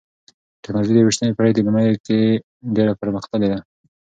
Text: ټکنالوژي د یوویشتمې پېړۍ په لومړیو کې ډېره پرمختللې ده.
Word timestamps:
ټکنالوژي 0.63 0.93
د 0.93 0.97
یوویشتمې 1.01 1.35
پېړۍ 1.37 1.51
په 1.55 1.61
لومړیو 1.67 2.01
کې 2.05 2.19
ډېره 2.75 2.93
پرمختللې 3.01 3.47
ده. 3.51 3.59